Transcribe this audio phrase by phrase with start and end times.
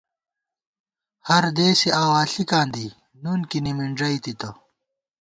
[1.27, 2.85] ہردېسے آوا ݪِکاں دی،
[3.23, 4.49] نُن کی نِمِنݮَئیتِتہ